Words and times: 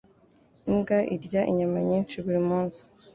Imbwa 0.69 0.97
irya 1.15 1.41
inyama 1.51 1.79
nyinshi 1.89 2.15
buri 2.23 2.41
munsi. 2.49 2.83